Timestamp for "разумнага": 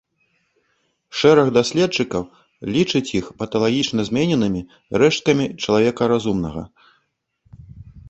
6.17-6.61